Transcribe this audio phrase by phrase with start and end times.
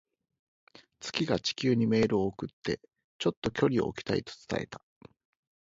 [0.99, 2.79] 月が地球にメールを送って、
[3.19, 4.83] 「ちょっと距離を置きたい」と伝えた。